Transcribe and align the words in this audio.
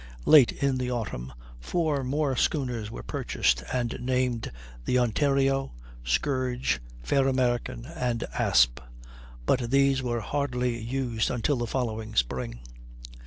Late 0.25 0.51
in 0.51 0.79
the 0.79 0.89
autumn, 0.89 1.31
four 1.59 2.03
more 2.03 2.35
schooners 2.35 2.89
were 2.89 3.03
purchased, 3.03 3.61
and 3.71 3.99
named 3.99 4.51
the 4.85 4.97
Ontario, 4.97 5.73
Scourge, 6.03 6.81
Fair 7.03 7.27
American, 7.27 7.85
and 7.85 8.23
Asp, 8.33 8.79
but 9.45 9.69
these 9.69 10.01
were 10.01 10.21
hardly 10.21 10.75
used 10.81 11.29
until 11.29 11.57
the 11.57 11.67
following 11.67 12.15
spring. 12.15 12.61